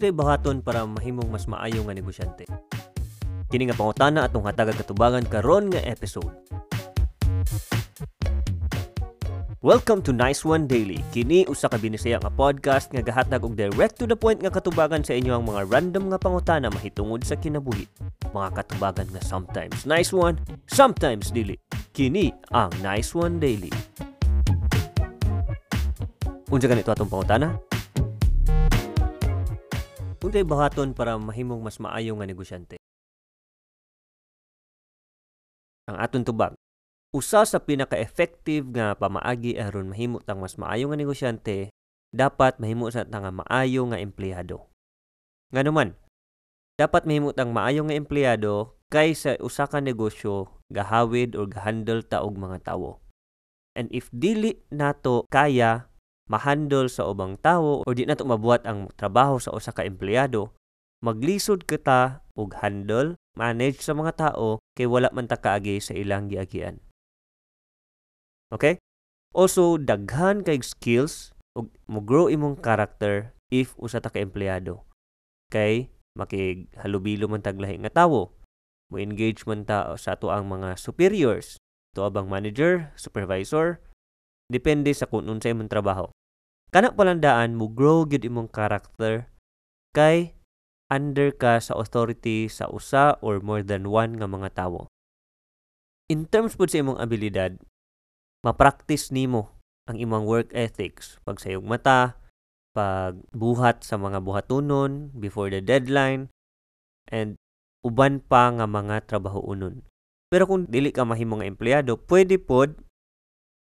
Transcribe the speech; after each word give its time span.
Unsay 0.00 0.16
bahaton 0.16 0.64
para 0.64 0.88
mahimong 0.88 1.28
mas 1.28 1.44
maayo 1.44 1.84
nga 1.84 1.92
negosyante? 1.92 2.48
Kini 3.52 3.68
nga 3.68 3.76
pangutana 3.76 4.24
atong 4.24 4.48
hatagag 4.48 4.80
katubangan 4.80 5.28
karon 5.28 5.68
nga 5.68 5.76
episode. 5.84 6.32
Welcome 9.60 10.00
to 10.08 10.16
Nice 10.16 10.40
One 10.40 10.64
Daily. 10.64 11.04
Kini 11.12 11.44
usa 11.44 11.68
ka 11.68 11.76
binisaya 11.76 12.16
nga 12.16 12.32
podcast 12.32 12.88
nga 12.96 13.04
gahatag 13.04 13.44
og 13.44 13.60
direct 13.60 14.00
to 14.00 14.08
the 14.08 14.16
point 14.16 14.40
nga 14.40 14.48
katubagan 14.48 15.04
sa 15.04 15.12
inyo 15.12 15.36
ang 15.36 15.44
mga 15.44 15.68
random 15.68 16.08
nga 16.08 16.16
pangutana 16.16 16.72
mahitungod 16.72 17.20
sa 17.20 17.36
kinabuhi. 17.36 17.84
Mga 18.32 18.56
katubagan 18.56 19.04
nga 19.12 19.20
sometimes 19.20 19.84
nice 19.84 20.16
one, 20.16 20.40
sometimes 20.64 21.28
dili. 21.28 21.60
Kini 21.92 22.32
ang 22.56 22.72
Nice 22.80 23.12
One 23.12 23.36
Daily. 23.36 23.68
Unsa 26.48 26.72
ganito 26.72 26.88
atong 26.88 27.12
pangutana? 27.12 27.69
Unsay 30.30 30.46
bahaton 30.46 30.94
para 30.94 31.18
mahimong 31.18 31.58
mas 31.58 31.82
maayo 31.82 32.14
nga 32.14 32.22
negosyante? 32.22 32.78
Ang 35.90 35.98
aton 35.98 36.22
tubag, 36.22 36.54
usa 37.10 37.42
sa 37.42 37.58
pinaka-effective 37.58 38.62
nga 38.70 38.94
pamaagi 38.94 39.58
aron 39.58 39.90
mahimo 39.90 40.22
tang 40.22 40.38
mas 40.38 40.54
maayo 40.54 40.86
nga 40.86 41.02
negosyante, 41.02 41.74
dapat 42.14 42.62
mahimo 42.62 42.86
sa 42.94 43.02
tang 43.02 43.26
maayo 43.26 43.90
nga 43.90 43.98
empleyado. 43.98 44.70
Nga 45.50 45.66
naman, 45.66 45.98
dapat 46.78 47.10
mahimo 47.10 47.34
tang 47.34 47.50
maayo 47.50 47.82
nga 47.90 47.98
empleyado 47.98 48.78
kay 48.86 49.18
sa 49.18 49.34
usa 49.42 49.66
ka 49.66 49.82
negosyo 49.82 50.62
gahawid 50.70 51.34
or 51.34 51.50
gahandle 51.50 52.06
ta 52.06 52.22
og 52.22 52.38
mga 52.38 52.70
tawo. 52.70 53.02
And 53.74 53.90
if 53.90 54.06
dili 54.14 54.62
nato 54.70 55.26
kaya 55.26 55.89
mahandle 56.30 56.86
sa 56.86 57.10
ubang 57.10 57.34
tawo 57.42 57.82
o 57.82 57.88
di 57.90 58.06
nato 58.06 58.22
mabuhat 58.22 58.62
ang 58.62 58.86
trabaho 58.94 59.42
sa 59.42 59.50
usa 59.50 59.74
ka 59.74 59.82
empleyado, 59.82 60.54
maglisod 61.02 61.66
kita 61.66 62.22
og 62.38 62.54
handle, 62.62 63.18
manage 63.34 63.82
sa 63.82 63.98
mga 63.98 64.14
tao 64.14 64.62
kay 64.78 64.86
wala 64.86 65.10
man 65.10 65.26
ta 65.26 65.34
kaagi 65.34 65.82
sa 65.82 65.90
ilang 65.98 66.30
giagian. 66.30 66.78
Okay? 68.54 68.78
Also, 69.34 69.74
daghan 69.74 70.46
kay 70.46 70.62
skills 70.62 71.34
ug 71.58 71.70
mo 71.90 71.98
grow 71.98 72.30
imong 72.30 72.62
character 72.62 73.34
if 73.50 73.74
usa 73.82 73.98
ta 73.98 74.14
ka 74.14 74.22
empleyado. 74.22 74.86
Kay 75.50 75.90
makighalubilo 76.14 77.26
man 77.26 77.42
tag 77.42 77.58
lahi 77.58 77.78
nga 77.82 78.06
tawo. 78.06 78.34
Mo 78.90 78.98
engage 78.98 79.46
man 79.46 79.66
ta 79.66 79.94
sa 79.98 80.18
ato 80.18 80.30
ang 80.30 80.50
mga 80.50 80.78
superiors, 80.78 81.58
to 81.94 82.02
abang 82.02 82.26
manager, 82.26 82.90
supervisor, 82.98 83.78
depende 84.50 84.90
sa 84.90 85.06
kung 85.06 85.30
unsay 85.30 85.54
imong 85.54 85.70
trabaho. 85.70 86.10
Kana 86.70 86.94
palandaan 86.94 87.58
mo 87.58 87.66
grow 87.66 88.06
gyud 88.06 88.22
imong 88.22 88.46
character 88.54 89.26
kay 89.90 90.38
under 90.86 91.34
ka 91.34 91.58
sa 91.58 91.74
authority 91.74 92.46
sa 92.46 92.70
usa 92.70 93.18
or 93.22 93.42
more 93.42 93.66
than 93.66 93.90
one 93.90 94.18
nga 94.18 94.30
mga 94.30 94.54
tawo. 94.54 94.86
In 96.10 96.30
terms 96.30 96.54
pud 96.54 96.70
sa 96.70 96.82
imong 96.82 96.98
abilidad, 96.98 97.58
ma-practice 98.46 99.10
nimo 99.10 99.58
ang 99.90 99.98
imong 99.98 100.26
work 100.26 100.50
ethics, 100.54 101.18
pagsayog 101.26 101.66
mata, 101.66 102.18
pagbuhat 102.74 103.82
sa 103.82 103.98
mga 103.98 104.22
buhatonon 104.22 105.10
before 105.14 105.50
the 105.50 105.58
deadline, 105.58 106.30
and 107.10 107.34
uban 107.82 108.22
pa 108.22 108.50
nga 108.54 108.70
mga 108.70 109.10
trabaho 109.10 109.42
unon. 109.42 109.82
Pero 110.30 110.46
kung 110.46 110.70
dili 110.70 110.94
ka 110.94 111.02
mahimo 111.02 111.42
nga 111.42 111.50
empleyado, 111.50 111.98
pwede 112.06 112.38
pod, 112.38 112.78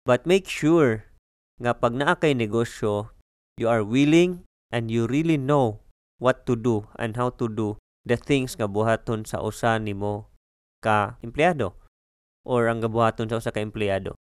but 0.04 0.28
make 0.28 0.52
sure 0.52 1.08
nga 1.58 1.74
pag 1.74 1.94
naa 1.98 2.18
kay 2.18 2.38
negosyo, 2.38 3.14
you 3.58 3.66
are 3.66 3.82
willing 3.82 4.46
and 4.70 4.94
you 4.94 5.10
really 5.10 5.38
know 5.38 5.82
what 6.22 6.46
to 6.46 6.54
do 6.54 6.86
and 7.02 7.18
how 7.18 7.34
to 7.34 7.50
do 7.50 7.78
the 8.06 8.18
things 8.18 8.54
nga 8.58 8.70
buhaton 8.70 9.26
sa 9.26 9.42
usa 9.42 9.78
nimo 9.82 10.30
ka 10.86 11.18
empleyado 11.26 11.74
or 12.46 12.70
ang 12.70 12.80
gabuhaton 12.82 13.28
sa 13.28 13.42
usa 13.42 13.52
ka 13.54 13.60
empleyado 13.60 14.18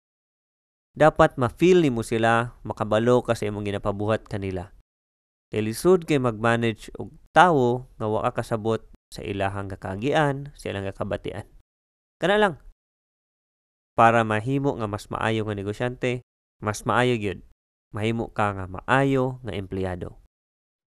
dapat 0.95 1.39
ma-feel 1.39 1.83
nimo 1.83 2.03
sila, 2.03 2.59
makabalo 2.67 3.23
ka 3.23 3.39
sa 3.39 3.47
imong 3.47 3.67
ginapabuhat 3.67 4.27
kanila. 4.27 4.75
Kay 5.51 5.67
lisod 5.67 6.07
kay 6.07 6.19
mag-manage 6.23 6.91
og 6.99 7.15
tawo 7.35 7.91
nga 7.99 8.07
wa 8.07 8.23
ka 8.27 8.43
kasabot 8.43 8.83
sa 9.11 9.23
ilahang 9.27 9.67
kakagian, 9.71 10.55
sa 10.55 10.71
ilang 10.71 10.87
kakabatian. 10.87 11.47
Kana 12.23 12.39
lang. 12.39 12.55
Para 13.99 14.23
mahimo 14.23 14.79
nga 14.79 14.87
mas 14.87 15.11
maayo 15.11 15.43
nga 15.47 15.59
negosyante, 15.59 16.23
mas 16.61 16.85
maayo 16.85 17.17
gyud. 17.17 17.41
Mahimo 17.91 18.31
ka 18.31 18.55
nga 18.55 18.71
maayo 18.71 19.43
nga 19.43 19.57
empleyado. 19.57 20.21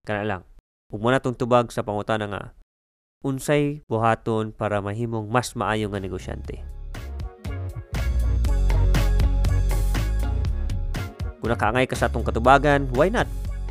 Kana 0.08 0.24
lang. 0.24 0.44
Ug 0.94 1.02
mo 1.02 1.10
natong 1.10 1.36
tubag 1.36 1.74
sa 1.74 1.82
pangutana 1.82 2.30
nga 2.30 2.44
unsay 3.24 3.80
buhaton 3.88 4.52
para 4.52 4.84
mahimong 4.84 5.32
mas 5.32 5.56
maayo 5.56 5.88
nga 5.90 6.04
negosyante. 6.04 6.60
Kung 11.40 11.52
nakaangay 11.52 11.88
ka 11.88 11.96
sa 11.96 12.08
atong 12.08 12.24
katubagan, 12.24 12.88
why 12.96 13.08
not? 13.08 13.28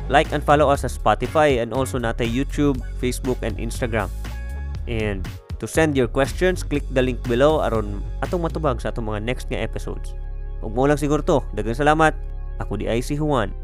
Like 0.09 0.29
and 0.33 0.43
follow 0.45 0.69
us 0.69 0.85
sa 0.85 0.91
Spotify 0.91 1.61
and 1.61 1.71
also 1.71 1.97
natay 1.97 2.27
YouTube, 2.27 2.81
Facebook, 3.01 3.39
and 3.41 3.57
Instagram. 3.57 4.09
And 4.85 5.25
to 5.57 5.65
send 5.65 5.95
your 5.95 6.09
questions, 6.11 6.61
click 6.61 6.83
the 6.91 7.01
link 7.01 7.23
below 7.25 7.63
aron 7.63 8.03
atong 8.19 8.45
matubag 8.45 8.83
sa 8.83 8.91
atong 8.91 9.09
mga 9.09 9.21
next 9.25 9.47
nga 9.47 9.57
episodes. 9.61 10.11
Ug 10.63 10.71
mo 10.71 10.87
lang 10.87 10.97
siguro 10.97 11.19
to. 11.19 11.43
Daghang 11.51 11.75
salamat. 11.75 12.15
Ako 12.63 12.79
di 12.79 12.87
ay 12.87 13.03
si 13.03 13.19
Juan. 13.19 13.62